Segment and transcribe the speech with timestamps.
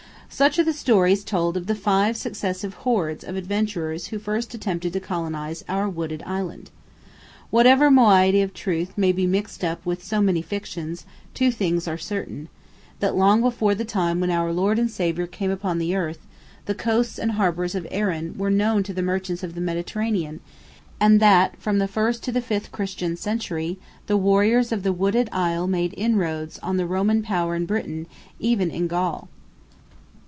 [0.33, 4.93] Such are the stories told of the five successive hordes of adventurers who first attempted
[4.93, 6.71] to colonize our wooded Island.
[7.51, 11.97] Whatever moiety of truth may be mixed up with so many fictions, two things are
[11.97, 12.47] certain,
[13.01, 16.25] that long before the time when our Lord and Saviour came upon earth,
[16.65, 20.39] the coasts and harbours of Erin were known to the merchants of the Mediterranean,
[20.99, 23.77] and that from the first to the fifth Christian century,
[24.07, 28.07] the warriors of the wooded Isle made inroads on the Roman power in Britain and
[28.39, 29.27] even in Gaul.